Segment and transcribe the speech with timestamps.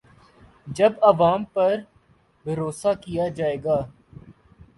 [0.67, 1.75] جب عوام پر
[2.45, 3.79] بھروسہ کیا جائے گا۔